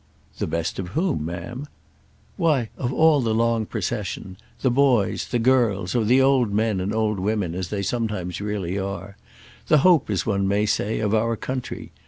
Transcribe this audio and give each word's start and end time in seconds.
"The 0.39 0.47
best 0.47 0.79
of 0.79 0.87
whom, 0.97 1.25
ma'am?" 1.27 1.67
"Why 2.35 2.69
of 2.75 2.91
all 2.91 3.21
the 3.21 3.35
long 3.35 3.67
procession—the 3.67 4.71
boys, 4.71 5.27
the 5.27 5.37
girls, 5.37 5.93
or 5.93 6.03
the 6.05 6.19
old 6.19 6.51
men 6.51 6.79
and 6.79 6.91
old 6.91 7.19
women 7.19 7.53
as 7.53 7.67
they 7.67 7.83
sometimes 7.83 8.41
really 8.41 8.79
are; 8.79 9.15
the 9.67 9.77
hope, 9.85 10.09
as 10.09 10.25
one 10.25 10.47
may 10.47 10.65
say, 10.65 10.97
of 11.01 11.13
our 11.13 11.35
country. 11.35 11.91